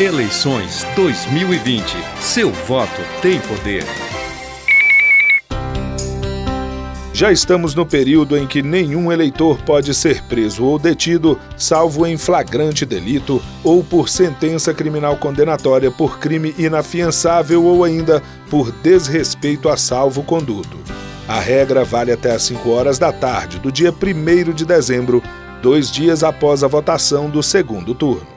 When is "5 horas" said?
22.42-22.98